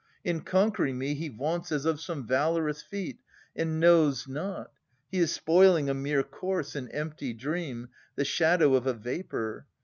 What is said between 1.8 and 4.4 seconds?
of some valorous feat, and knows